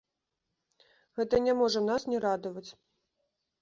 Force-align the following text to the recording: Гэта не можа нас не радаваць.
Гэта 1.21 1.43
не 1.51 1.57
можа 1.61 1.79
нас 1.93 2.01
не 2.13 2.17
радаваць. 2.29 2.69